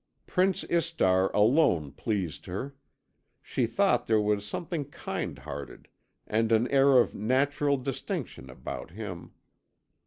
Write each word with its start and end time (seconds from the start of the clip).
Prince 0.25 0.63
Istar 0.63 1.29
alone 1.31 1.91
pleased 1.91 2.47
her; 2.47 2.73
she 3.39 3.67
thought 3.67 4.07
there 4.07 4.19
was 4.19 4.43
something 4.43 4.85
kind 4.85 5.37
hearted 5.37 5.89
and 6.25 6.51
an 6.51 6.67
air 6.69 6.97
of 6.97 7.13
natural 7.13 7.77
distinction 7.77 8.49
about 8.49 8.89
him. 8.89 9.33